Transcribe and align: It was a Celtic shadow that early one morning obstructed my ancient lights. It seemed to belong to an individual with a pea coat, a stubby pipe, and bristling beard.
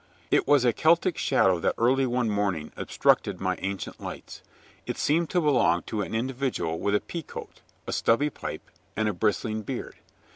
It 0.31 0.47
was 0.47 0.65
a 0.65 0.73
Celtic 0.73 1.15
shadow 1.15 1.59
that 1.59 1.75
early 1.77 2.07
one 2.07 2.27
morning 2.27 2.71
obstructed 2.75 3.39
my 3.39 3.55
ancient 3.61 3.99
lights. 4.01 4.41
It 4.87 4.97
seemed 4.97 5.29
to 5.29 5.39
belong 5.41 5.83
to 5.83 6.01
an 6.01 6.15
individual 6.15 6.79
with 6.79 6.95
a 6.95 6.99
pea 7.01 7.21
coat, 7.21 7.61
a 7.85 7.93
stubby 7.93 8.31
pipe, 8.31 8.67
and 8.95 9.19
bristling 9.19 9.61
beard. 9.61 9.97